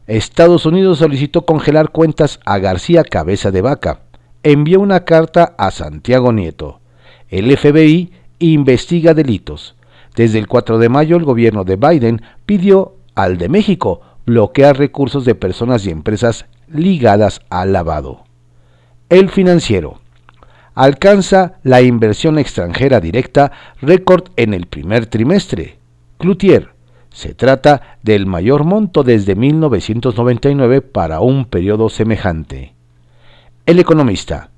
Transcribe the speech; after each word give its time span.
Estados 0.07 0.65
Unidos 0.65 0.99
solicitó 0.99 1.45
congelar 1.45 1.89
cuentas 1.89 2.39
a 2.45 2.59
García 2.59 3.03
Cabeza 3.03 3.51
de 3.51 3.61
Vaca 3.61 4.03
envió 4.43 4.79
una 4.79 5.05
carta 5.05 5.55
a 5.57 5.71
Santiago 5.71 6.31
Nieto. 6.31 6.79
El 7.29 7.55
FBI 7.55 8.11
investiga 8.39 9.13
delitos. 9.13 9.75
Desde 10.15 10.39
el 10.39 10.47
4 10.47 10.77
de 10.77 10.89
mayo 10.89 11.15
el 11.15 11.23
gobierno 11.23 11.63
de 11.63 11.75
Biden 11.75 12.21
pidió 12.45 12.95
al 13.15 13.37
de 13.37 13.49
México 13.49 14.01
bloquear 14.25 14.77
recursos 14.77 15.25
de 15.25 15.35
personas 15.35 15.85
y 15.85 15.89
empresas 15.89 16.45
ligadas 16.67 17.41
al 17.49 17.73
lavado. 17.73 18.23
El 19.09 19.29
financiero. 19.29 19.99
Alcanza 20.73 21.59
la 21.63 21.81
inversión 21.81 22.39
extranjera 22.39 22.99
directa 22.99 23.51
récord 23.81 24.29
en 24.37 24.53
el 24.53 24.67
primer 24.67 25.05
trimestre. 25.05 25.79
Cloutier. 26.17 26.69
Se 27.09 27.33
trata 27.33 27.97
del 28.03 28.25
mayor 28.25 28.63
monto 28.63 29.03
desde 29.03 29.35
1999 29.35 30.81
para 30.81 31.19
un 31.19 31.43
periodo 31.45 31.89
semejante. 31.89 32.73
El 33.67 33.77
economista. 33.77 34.49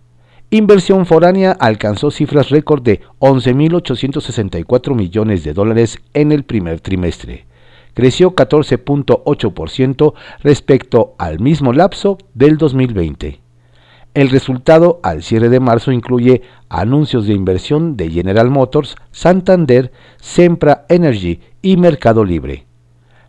Inversión 0.50 1.06
foránea 1.06 1.52
alcanzó 1.52 2.10
cifras 2.10 2.50
récord 2.50 2.82
de 2.82 3.02
11.864 3.20 4.96
millones 4.96 5.44
de 5.44 5.54
dólares 5.54 6.00
en 6.14 6.32
el 6.32 6.44
primer 6.44 6.80
trimestre. 6.80 7.46
Creció 7.94 8.34
14.8% 8.34 10.14
respecto 10.40 11.16
al 11.18 11.42
mismo 11.42 11.74
lapso 11.74 12.18
del 12.34 12.58
2020. 12.58 13.42
El 14.14 14.30
resultado 14.30 15.02
al 15.04 15.22
cierre 15.22 15.50
de 15.50 15.60
marzo 15.60 15.92
incluye 15.92 16.42
anuncios 16.70 17.28
de 17.28 17.34
inversión 17.34 17.98
de 17.98 18.10
General 18.10 18.50
Motors, 18.50 18.96
Santander, 19.12 19.92
Sempra 20.22 20.86
Energy 20.88 21.42
y 21.62 21.76
Mercado 21.76 22.24
Libre. 22.24 22.66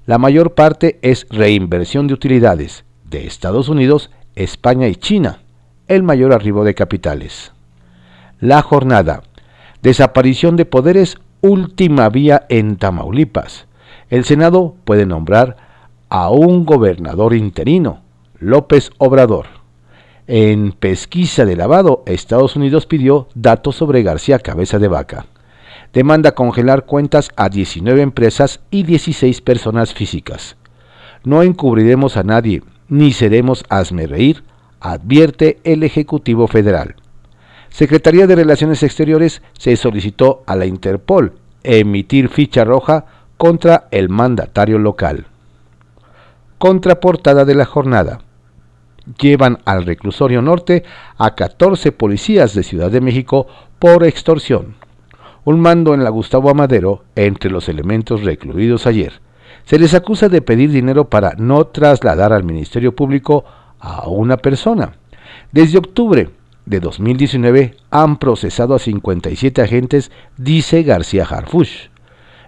La 0.07 0.19
mayor 0.19 0.55
parte 0.55 1.01
es 1.03 1.27
reinversión 1.31 2.07
de 2.07 2.15
utilidades 2.15 2.85
de 3.05 3.27
Estados 3.27 3.69
Unidos, 3.69 4.11
España 4.37 4.87
y 4.87 4.95
China 4.95 5.41
el 5.89 6.03
mayor 6.03 6.33
arribo 6.33 6.65
de 6.65 6.75
capitales. 6.75 7.53
La 8.41 8.63
jornada. 8.63 9.23
Desaparición 9.83 10.57
de 10.57 10.65
poderes 10.65 11.19
última 11.41 12.09
vía 12.09 12.47
en 12.49 12.77
Tamaulipas. 12.77 13.67
El 14.09 14.25
Senado 14.25 14.75
puede 14.85 15.05
nombrar 15.05 15.57
a 16.09 16.31
un 16.31 16.65
gobernador 16.65 17.35
interino, 17.35 18.01
López 18.39 18.91
Obrador. 18.99 19.47
En 20.27 20.73
pesquisa 20.73 21.45
de 21.45 21.57
lavado, 21.57 22.03
Estados 22.07 22.57
Unidos 22.57 22.87
pidió 22.87 23.29
datos 23.35 23.77
sobre 23.77 24.03
García 24.03 24.39
Cabeza 24.39 24.79
de 24.79 24.89
Vaca. 24.89 25.27
Demanda 25.93 26.33
congelar 26.33 26.87
cuentas 26.87 27.31
a 27.37 27.51
19 27.51 28.01
empresas 28.01 28.61
y 28.71 28.85
16 28.85 29.43
personas 29.43 29.93
físicas. 29.93 30.57
No 31.25 31.43
encubriremos 31.43 32.17
a 32.17 32.23
nadie, 32.23 32.63
ni 32.89 33.13
seremos 33.13 33.65
hazme 33.69 34.07
reír 34.07 34.43
advierte 34.85 35.61
el 35.65 35.83
Ejecutivo 35.83 36.47
Federal. 36.47 36.97
Secretaría 37.71 38.27
de 38.27 38.37
Relaciones 38.37 38.83
Exteriores 38.83 39.41
se 39.59 39.77
solicitó 39.77 40.43
a 40.47 40.55
la 40.57 40.67
Interpol 40.67 41.33
emitir 41.63 42.29
ficha 42.29 42.65
roja 42.65 43.07
contra 43.39 43.89
el 43.91 44.11
mandatario 44.11 44.79
local. 44.79 45.27
Contraportada 46.59 47.47
de 47.47 47.55
la 47.55 47.65
jornada. 47.65 48.21
Llevan 49.19 49.59
al 49.65 49.87
reclusorio 49.87 50.43
norte 50.43 50.85
a 51.17 51.35
14 51.35 51.91
policías 51.93 52.55
de 52.55 52.63
Ciudad 52.63 52.91
de 52.91 53.01
México 53.01 53.47
por 53.79 54.05
extorsión. 54.05 54.77
Un 55.45 55.61
mando 55.61 55.95
en 55.95 56.05
la 56.05 56.11
Gustavo 56.11 56.51
Amadero 56.51 57.05
entre 57.17 57.51
los 57.51 57.71
elementos 57.71 58.23
recluidos 58.23 58.87
ayer. 58.87 59.21
Se 59.65 59.79
les 59.79 59.95
acusa 59.95 60.29
de 60.29 60.43
pedir 60.43 60.71
dinero 60.71 61.09
para 61.09 61.33
no 61.39 61.69
trasladar 61.69 62.35
al 62.35 62.45
Ministerio 62.45 62.95
Público 62.95 63.45
a 63.85 64.09
una 64.09 64.39
persona. 64.39 64.95
Desde 65.53 65.79
octubre 65.79 66.31
de 66.65 66.81
2019 66.81 67.77
han 67.91 68.17
procesado 68.19 68.75
a 68.75 68.79
57 68.79 69.61
agentes, 69.61 70.11
dice 70.37 70.83
García 70.83 71.25
Harfush. 71.25 71.89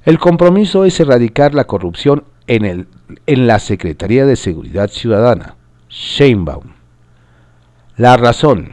El 0.05 0.19
compromiso 0.19 0.85
es 0.85 0.99
erradicar 0.99 1.55
la 1.55 1.65
corrupción 1.65 2.25
en, 2.47 2.65
el, 2.65 2.89
en 3.27 3.47
la 3.47 3.59
Secretaría 3.59 4.25
de 4.25 4.37
Seguridad 4.37 4.89
Ciudadana. 4.89 5.57
Sheinbaum. 5.89 6.73
La 7.97 8.17
razón. 8.17 8.73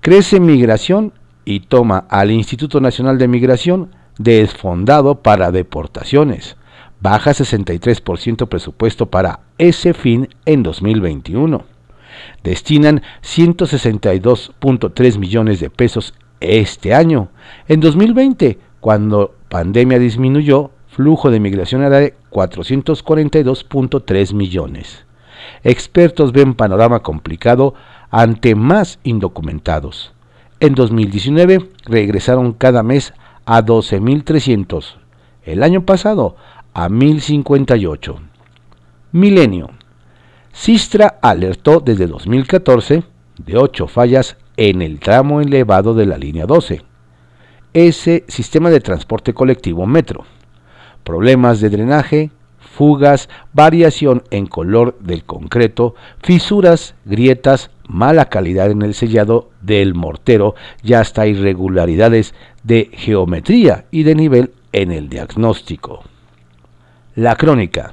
Crece 0.00 0.40
migración 0.40 1.12
y 1.44 1.60
toma 1.60 2.06
al 2.08 2.30
Instituto 2.30 2.80
Nacional 2.80 3.18
de 3.18 3.28
Migración 3.28 3.90
desfondado 4.18 5.22
para 5.22 5.52
deportaciones 5.52 6.56
baja 7.02 7.32
63% 7.32 8.48
presupuesto 8.48 9.06
para 9.06 9.40
ese 9.58 9.92
fin 9.92 10.28
en 10.46 10.62
2021. 10.62 11.64
Destinan 12.44 13.02
162.3 13.22 15.18
millones 15.18 15.58
de 15.60 15.70
pesos 15.70 16.14
este 16.40 16.94
año. 16.94 17.30
En 17.66 17.80
2020, 17.80 18.60
cuando 18.80 19.34
pandemia 19.48 19.98
disminuyó, 19.98 20.70
flujo 20.86 21.30
de 21.30 21.40
migración 21.40 21.82
era 21.82 21.98
de 21.98 22.14
442.3 22.30 24.34
millones. 24.34 25.04
Expertos 25.64 26.30
ven 26.32 26.54
panorama 26.54 27.00
complicado 27.00 27.74
ante 28.10 28.54
más 28.54 29.00
indocumentados. 29.02 30.12
En 30.60 30.76
2019 30.76 31.68
regresaron 31.86 32.52
cada 32.52 32.84
mes 32.84 33.12
a 33.44 33.64
12.300. 33.64 34.98
El 35.44 35.64
año 35.64 35.84
pasado 35.84 36.36
a 36.74 36.88
1058. 36.88 38.16
Milenio. 39.12 39.70
Sistra 40.52 41.18
alertó 41.22 41.80
desde 41.80 42.06
2014 42.06 43.04
de 43.38 43.56
ocho 43.56 43.86
fallas 43.86 44.36
en 44.56 44.82
el 44.82 45.00
tramo 45.00 45.40
elevado 45.40 45.94
de 45.94 46.06
la 46.06 46.18
línea 46.18 46.46
12. 46.46 46.82
Ese 47.74 48.24
sistema 48.28 48.70
de 48.70 48.80
transporte 48.80 49.32
colectivo 49.32 49.86
metro. 49.86 50.24
Problemas 51.04 51.60
de 51.60 51.70
drenaje, 51.70 52.30
fugas, 52.58 53.28
variación 53.52 54.22
en 54.30 54.46
color 54.46 54.98
del 55.00 55.24
concreto, 55.24 55.94
fisuras, 56.22 56.94
grietas, 57.04 57.70
mala 57.88 58.26
calidad 58.26 58.70
en 58.70 58.82
el 58.82 58.94
sellado 58.94 59.50
del 59.60 59.94
mortero 59.94 60.54
y 60.82 60.94
hasta 60.94 61.26
irregularidades 61.26 62.34
de 62.62 62.90
geometría 62.92 63.86
y 63.90 64.04
de 64.04 64.14
nivel 64.14 64.52
en 64.72 64.92
el 64.92 65.08
diagnóstico. 65.08 66.04
La 67.14 67.36
crónica. 67.36 67.92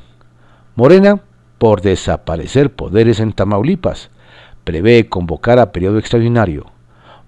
Morena 0.78 1.20
por 1.58 1.82
desaparecer 1.82 2.74
poderes 2.74 3.20
en 3.20 3.34
Tamaulipas. 3.34 4.12
Prevé 4.64 5.10
convocar 5.10 5.60
a 5.60 5.74
periodo 5.74 6.00
extraordinario. 6.00 6.68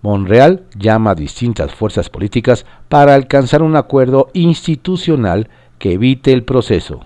Monreal 0.01 0.63
llama 0.73 1.11
a 1.11 1.15
distintas 1.15 1.75
fuerzas 1.75 2.09
políticas 2.09 2.65
para 2.87 3.13
alcanzar 3.13 3.61
un 3.61 3.75
acuerdo 3.75 4.29
institucional 4.31 5.49
que 5.79 5.91
evite 5.91 6.31
el 6.31 6.45
proceso. 6.45 7.01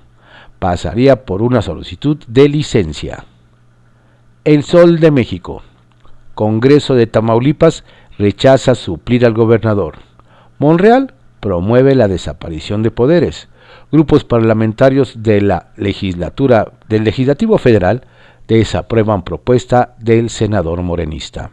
Pasaría 0.59 1.25
por 1.25 1.41
una 1.41 1.63
solicitud 1.63 2.23
de 2.27 2.47
licencia. 2.47 3.25
El 4.43 4.61
Sol 4.61 4.99
de 4.99 5.09
México. 5.09 5.63
Congreso 6.35 6.93
de 6.93 7.07
Tamaulipas 7.07 7.85
rechaza 8.19 8.75
suplir 8.75 9.25
al 9.25 9.33
gobernador. 9.33 9.95
Monreal 10.59 11.15
promueve 11.39 11.95
la 11.95 12.07
desaparición 12.07 12.83
de 12.83 12.91
poderes 12.91 13.49
grupos 13.91 14.23
parlamentarios 14.23 15.23
de 15.23 15.41
la 15.41 15.71
legislatura 15.77 16.73
del 16.87 17.03
Legislativo 17.03 17.57
Federal 17.57 18.03
desaprueban 18.47 19.23
propuesta 19.23 19.95
del 19.99 20.29
senador 20.29 20.81
morenista. 20.81 21.51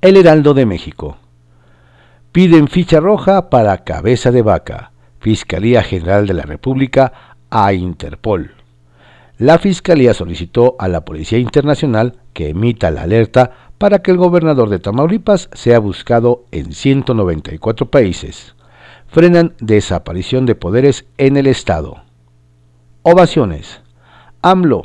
El 0.00 0.16
Heraldo 0.16 0.54
de 0.54 0.66
México. 0.66 1.18
Piden 2.32 2.68
ficha 2.68 3.00
roja 3.00 3.50
para 3.50 3.84
cabeza 3.84 4.30
de 4.30 4.42
vaca. 4.42 4.92
Fiscalía 5.20 5.82
General 5.82 6.26
de 6.26 6.34
la 6.34 6.44
República 6.44 7.12
a 7.50 7.72
Interpol. 7.72 8.52
La 9.36 9.58
Fiscalía 9.58 10.14
solicitó 10.14 10.76
a 10.78 10.88
la 10.88 11.04
Policía 11.04 11.38
Internacional 11.38 12.16
que 12.32 12.50
emita 12.50 12.90
la 12.90 13.02
alerta 13.02 13.52
para 13.78 14.00
que 14.00 14.10
el 14.10 14.18
gobernador 14.18 14.68
de 14.68 14.78
Tamaulipas 14.78 15.48
sea 15.54 15.78
buscado 15.78 16.44
en 16.50 16.72
194 16.72 17.90
países. 17.90 18.54
Frenan 19.10 19.54
desaparición 19.60 20.46
de 20.46 20.54
poderes 20.54 21.06
en 21.18 21.36
el 21.36 21.46
Estado. 21.46 22.02
Ovaciones. 23.02 23.82
AMLO. 24.42 24.82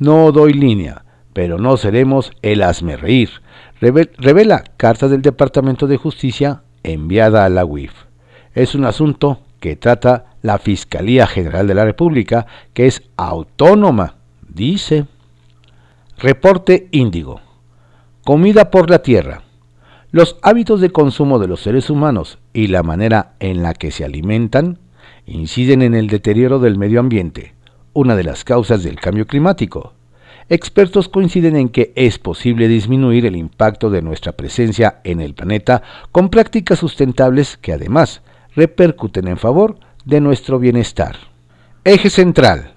No 0.00 0.32
doy 0.32 0.52
línea, 0.52 1.04
pero 1.32 1.58
no 1.58 1.76
seremos 1.76 2.32
el 2.42 2.62
hazme 2.62 2.96
reír 2.96 3.30
revela 3.80 4.64
carta 4.76 5.08
del 5.08 5.22
Departamento 5.22 5.86
de 5.86 5.96
Justicia 5.96 6.62
enviada 6.82 7.44
a 7.44 7.48
la 7.48 7.64
UIF. 7.64 7.92
Es 8.54 8.74
un 8.74 8.84
asunto 8.84 9.40
que 9.58 9.76
trata 9.76 10.36
la 10.42 10.58
Fiscalía 10.58 11.26
General 11.26 11.66
de 11.66 11.74
la 11.74 11.84
República, 11.84 12.46
que 12.74 12.86
es 12.86 13.02
autónoma, 13.16 14.16
dice. 14.48 15.06
Reporte 16.18 16.88
Índigo. 16.90 17.40
Comida 18.24 18.70
por 18.70 18.90
la 18.90 19.02
tierra. 19.02 19.42
Los 20.12 20.38
hábitos 20.42 20.80
de 20.80 20.90
consumo 20.90 21.38
de 21.38 21.46
los 21.46 21.60
seres 21.60 21.88
humanos 21.88 22.40
y 22.52 22.66
la 22.66 22.82
manera 22.82 23.34
en 23.38 23.62
la 23.62 23.74
que 23.74 23.92
se 23.92 24.04
alimentan 24.04 24.78
inciden 25.24 25.82
en 25.82 25.94
el 25.94 26.08
deterioro 26.08 26.58
del 26.58 26.78
medio 26.78 26.98
ambiente, 26.98 27.54
una 27.92 28.16
de 28.16 28.24
las 28.24 28.42
causas 28.42 28.82
del 28.82 28.98
cambio 28.98 29.28
climático. 29.28 29.92
Expertos 30.48 31.08
coinciden 31.08 31.54
en 31.54 31.68
que 31.68 31.92
es 31.94 32.18
posible 32.18 32.66
disminuir 32.66 33.24
el 33.24 33.36
impacto 33.36 33.88
de 33.88 34.02
nuestra 34.02 34.32
presencia 34.32 35.00
en 35.04 35.20
el 35.20 35.34
planeta 35.34 35.82
con 36.10 36.28
prácticas 36.28 36.80
sustentables 36.80 37.56
que 37.56 37.72
además 37.72 38.22
repercuten 38.56 39.28
en 39.28 39.38
favor 39.38 39.78
de 40.04 40.20
nuestro 40.20 40.58
bienestar. 40.58 41.18
Eje 41.84 42.10
central. 42.10 42.72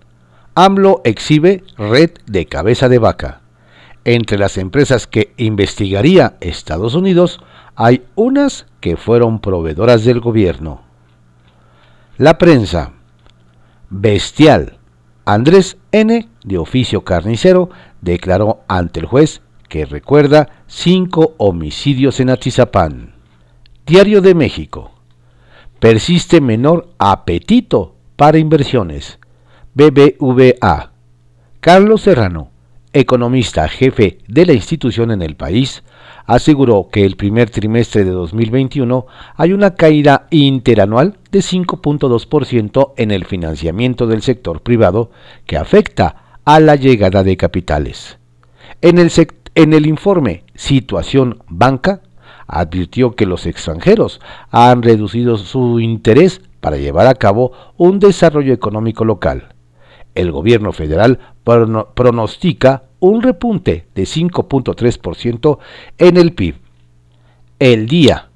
AMLO 0.53 1.01
exhibe 1.03 1.63
red 1.79 2.11
de 2.27 2.45
cabeza 2.45 2.89
de 2.89 2.99
vaca. 2.99 3.42
Entre 4.05 4.37
las 4.37 4.57
empresas 4.57 5.07
que 5.07 5.33
investigaría 5.37 6.37
Estados 6.41 6.93
Unidos 6.95 7.39
hay 7.75 8.03
unas 8.15 8.65
que 8.81 8.97
fueron 8.97 9.39
proveedoras 9.39 10.03
del 10.03 10.19
gobierno. 10.19 10.81
La 12.17 12.37
prensa. 12.37 12.93
Bestial 13.89 14.79
Andrés 15.25 15.77
N., 15.93 16.27
de 16.43 16.57
oficio 16.57 17.05
carnicero, 17.05 17.69
declaró 18.01 18.63
ante 18.67 18.99
el 18.99 19.05
juez 19.05 19.41
que 19.69 19.85
recuerda 19.85 20.49
cinco 20.67 21.33
homicidios 21.37 22.19
en 22.19 22.29
Atizapán. 22.29 23.15
Diario 23.85 24.21
de 24.21 24.35
México. 24.35 24.91
Persiste 25.79 26.41
menor 26.41 26.89
apetito 26.97 27.95
para 28.17 28.37
inversiones. 28.37 29.19
BBVA. 29.73 30.91
Carlos 31.61 32.01
Serrano, 32.01 32.51
economista 32.93 33.67
jefe 33.67 34.19
de 34.27 34.45
la 34.45 34.53
institución 34.53 35.11
en 35.11 35.21
el 35.21 35.35
país, 35.35 35.83
aseguró 36.25 36.89
que 36.91 37.05
el 37.05 37.15
primer 37.15 37.49
trimestre 37.49 38.05
de 38.05 38.11
2021 38.11 39.05
hay 39.35 39.53
una 39.53 39.75
caída 39.75 40.27
interanual 40.29 41.17
de 41.31 41.39
5.2% 41.39 42.93
en 42.97 43.11
el 43.11 43.25
financiamiento 43.25 44.07
del 44.07 44.21
sector 44.21 44.61
privado 44.61 45.11
que 45.45 45.57
afecta 45.57 46.39
a 46.45 46.59
la 46.59 46.75
llegada 46.75 47.23
de 47.23 47.37
capitales. 47.37 48.17
En 48.81 48.99
el, 48.99 49.11
en 49.55 49.73
el 49.73 49.85
informe 49.85 50.43
Situación 50.55 51.39
Banca, 51.47 52.01
advirtió 52.47 53.15
que 53.15 53.25
los 53.25 53.45
extranjeros 53.45 54.19
han 54.51 54.83
reducido 54.83 55.37
su 55.37 55.79
interés 55.79 56.41
para 56.59 56.77
llevar 56.77 57.07
a 57.07 57.15
cabo 57.15 57.51
un 57.77 57.99
desarrollo 57.99 58.53
económico 58.53 59.05
local. 59.05 59.52
El 60.15 60.31
gobierno 60.31 60.71
federal 60.73 61.19
pronostica 61.43 62.83
un 62.99 63.21
repunte 63.21 63.87
de 63.95 64.03
5.3% 64.03 65.57
en 65.97 66.17
el 66.17 66.33
PIB. 66.33 66.55
El 67.59 67.87
día. 67.87 68.29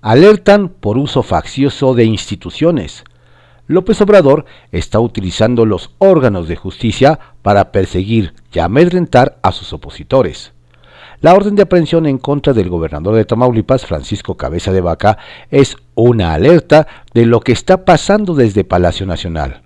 Alertan 0.00 0.68
por 0.68 0.98
uso 0.98 1.24
faccioso 1.24 1.94
de 1.94 2.04
instituciones. 2.04 3.04
López 3.66 4.00
Obrador 4.00 4.44
está 4.70 5.00
utilizando 5.00 5.66
los 5.66 5.90
órganos 5.98 6.46
de 6.46 6.54
justicia 6.54 7.18
para 7.42 7.72
perseguir 7.72 8.34
y 8.52 8.60
amedrentar 8.60 9.38
a 9.42 9.50
sus 9.50 9.72
opositores. 9.72 10.52
La 11.20 11.34
orden 11.34 11.56
de 11.56 11.62
aprehensión 11.62 12.06
en 12.06 12.18
contra 12.18 12.52
del 12.52 12.68
gobernador 12.68 13.16
de 13.16 13.24
Tamaulipas, 13.24 13.86
Francisco 13.86 14.36
Cabeza 14.36 14.70
de 14.70 14.82
Vaca, 14.82 15.18
es 15.50 15.76
una 15.94 16.34
alerta 16.34 16.86
de 17.12 17.26
lo 17.26 17.40
que 17.40 17.52
está 17.52 17.84
pasando 17.84 18.34
desde 18.34 18.64
Palacio 18.64 19.06
Nacional, 19.06 19.62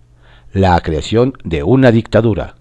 la 0.53 0.81
creación 0.81 1.35
de 1.45 1.63
una 1.63 1.93
dictadura 1.93 2.57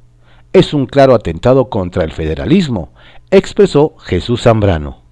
es 0.53 0.73
un 0.73 0.85
claro 0.85 1.13
atentado 1.13 1.69
contra 1.69 2.03
el 2.03 2.11
federalismo, 2.11 2.91
expresó 3.29 3.95
Jesús 3.99 4.43
Zambrano. 4.43 5.03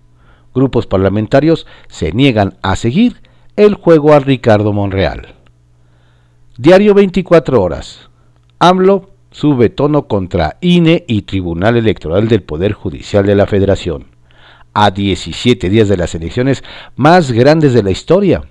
Grupos 0.54 0.88
parlamentarios 0.88 1.68
se 1.88 2.12
niegan 2.12 2.58
a 2.64 2.76
seguir 2.76 3.22
el 3.56 3.76
juego 3.76 4.14
a 4.14 4.20
Ricardo 4.20 4.74
Monreal. 4.74 5.36
Diario 6.58 6.96
24 6.96 7.62
horas. 7.62 8.10
AMLO 8.58 9.12
sube 9.30 9.70
tono 9.70 10.08
contra 10.08 10.58
INE 10.62 11.06
y 11.08 11.24
Tribunal 11.24 11.78
Electoral 11.78 12.28
del 12.28 12.42
Poder 12.42 12.74
Judicial 12.74 13.26
de 13.26 13.36
la 13.36 13.46
Federación. 13.46 14.08
A 14.74 14.90
17 14.90 15.70
días 15.70 15.88
de 15.88 15.98
las 15.98 16.16
elecciones 16.16 16.64
más 16.96 17.32
grandes 17.32 17.74
de 17.74 17.84
la 17.84 17.92
historia. 17.92 18.42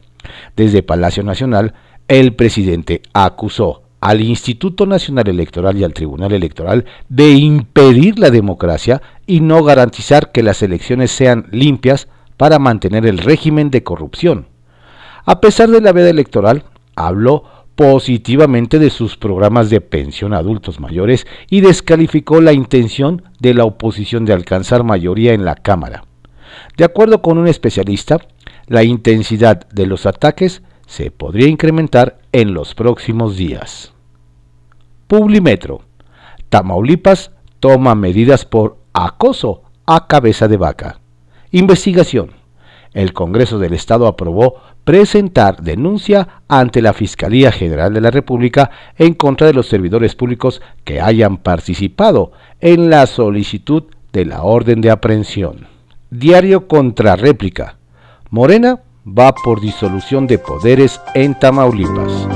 Desde 0.55 0.84
Palacio 0.84 1.25
Nacional, 1.25 1.75
el 2.06 2.34
presidente 2.34 3.02
acusó 3.12 3.86
al 4.00 4.20
Instituto 4.20 4.87
Nacional 4.87 5.28
Electoral 5.28 5.76
y 5.76 5.84
al 5.84 5.94
Tribunal 5.94 6.32
Electoral 6.32 6.84
de 7.08 7.31
impedir 7.31 8.19
la 8.19 8.31
democracia 8.31 9.02
y 9.26 9.40
no 9.40 9.64
garantizar 9.64 10.32
que 10.32 10.43
las 10.43 10.62
elecciones 10.62 11.10
sean 11.10 11.46
limpias 11.50 12.08
para 12.37 12.58
mantener 12.58 13.06
el 13.06 13.19
régimen 13.19 13.70
de 13.70 13.82
corrupción. 13.82 14.46
A 15.25 15.40
pesar 15.40 15.70
de 15.70 15.81
la 15.81 15.93
veda 15.93 16.10
electoral, 16.10 16.64
habló 16.94 17.44
positivamente 17.75 18.78
de 18.78 18.90
sus 18.90 19.16
programas 19.16 19.70
de 19.70 19.81
pensión 19.81 20.32
a 20.32 20.38
adultos 20.38 20.81
mayores 20.81 21.26
y 21.50 21.60
descalificó 21.60 22.40
la 22.40 22.52
intención 22.52 23.22
de 23.38 23.54
la 23.54 23.64
oposición 23.64 24.25
de 24.25 24.32
alcanzar 24.32 24.82
mayoría 24.82 25.35
en 25.35 25.44
la 25.44 25.56
Cámara. 25.56 26.04
De 26.76 26.85
acuerdo 26.85 27.21
con 27.21 27.38
un 27.38 27.49
especialista, 27.49 28.18
la 28.66 28.82
intensidad 28.82 29.68
de 29.68 29.87
los 29.87 30.06
ataques 30.06 30.62
se 30.87 31.11
podría 31.11 31.49
incrementar 31.49 32.19
en 32.33 32.55
los 32.55 32.75
próximos 32.75 33.37
días. 33.37 33.93
Publimetro. 35.07 35.83
Tamaulipas 36.49 37.33
toma 37.61 37.95
medidas 37.95 38.45
por 38.45 38.78
acoso 38.93 39.62
a 39.85 40.07
cabeza 40.07 40.49
de 40.49 40.57
vaca. 40.57 41.00
Investigación. 41.50 42.31
El 42.93 43.12
Congreso 43.12 43.59
del 43.59 43.75
Estado 43.75 44.07
aprobó 44.07 44.55
presentar 44.85 45.62
denuncia 45.62 46.43
ante 46.49 46.81
la 46.81 46.93
Fiscalía 46.93 47.52
General 47.52 47.93
de 47.93 48.00
la 48.00 48.11
República 48.11 48.71
en 48.97 49.14
contra 49.14 49.47
de 49.47 49.52
los 49.52 49.66
servidores 49.66 50.14
públicos 50.14 50.62
que 50.85 51.00
hayan 51.00 51.38
participado 51.38 52.33
en 52.61 52.88
la 52.88 53.07
solicitud 53.07 53.85
de 54.12 54.25
la 54.25 54.43
orden 54.43 54.81
de 54.81 54.90
aprehensión. 54.90 55.66
Diario 56.11 56.69
contra 56.69 57.16
réplica. 57.16 57.76
Morena 58.31 58.81
va 59.06 59.32
por 59.32 59.60
disolución 59.60 60.26
de 60.26 60.38
poderes 60.38 61.00
en 61.14 61.38
Tamaulipas. 61.38 62.26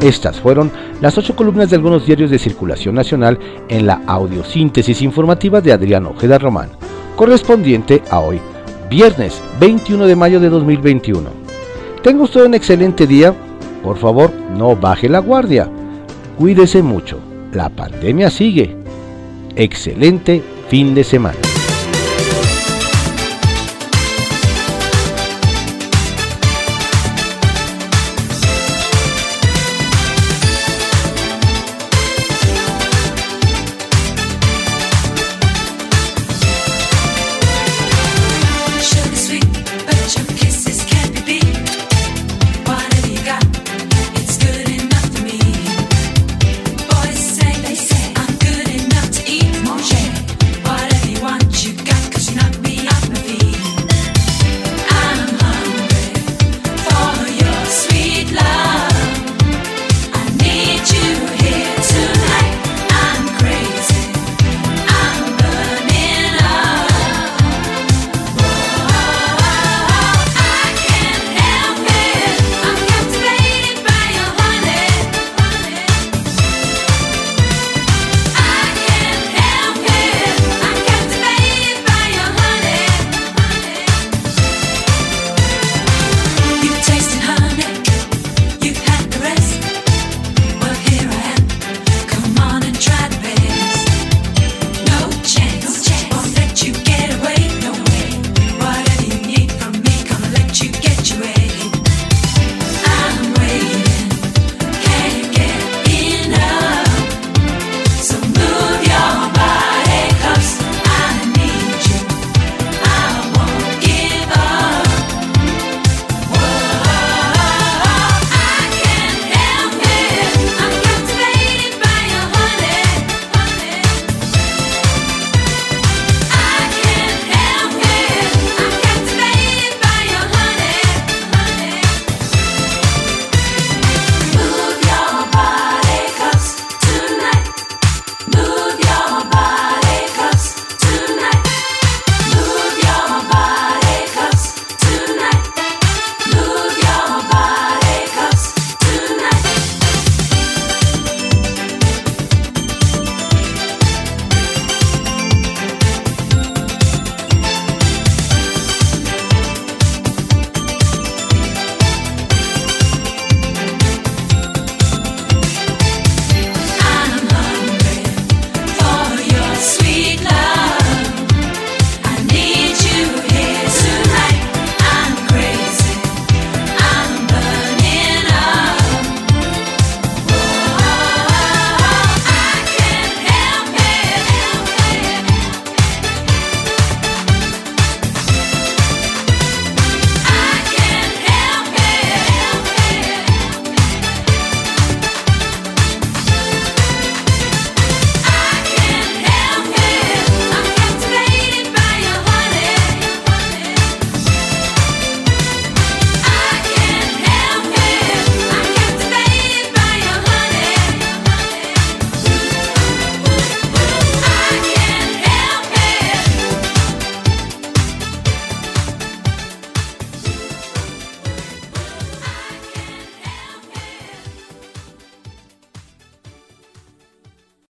Estas 0.00 0.38
fueron 0.38 0.70
las 1.00 1.18
ocho 1.18 1.34
columnas 1.34 1.70
de 1.70 1.76
algunos 1.76 2.06
diarios 2.06 2.30
de 2.30 2.38
circulación 2.38 2.94
nacional 2.94 3.38
en 3.68 3.86
la 3.86 4.02
audiosíntesis 4.06 5.02
informativa 5.02 5.60
de 5.60 5.72
Adrián 5.72 6.06
Ojeda 6.06 6.38
Román, 6.38 6.70
correspondiente 7.16 8.02
a 8.10 8.20
hoy, 8.20 8.40
viernes 8.88 9.42
21 9.58 10.06
de 10.06 10.14
mayo 10.14 10.38
de 10.38 10.48
2021. 10.48 11.28
Tenga 12.02 12.22
usted 12.22 12.44
un 12.44 12.54
excelente 12.54 13.06
día. 13.06 13.34
Por 13.82 13.96
favor, 13.96 14.32
no 14.56 14.76
baje 14.76 15.08
la 15.08 15.18
guardia. 15.18 15.68
Cuídese 16.38 16.82
mucho. 16.82 17.18
La 17.52 17.68
pandemia 17.68 18.30
sigue. 18.30 18.76
Excelente 19.56 20.42
fin 20.68 20.94
de 20.94 21.02
semana. 21.02 21.55